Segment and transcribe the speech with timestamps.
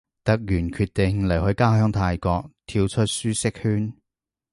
[0.23, 3.93] 突然決定離開家鄉泰國，跳出舒適圈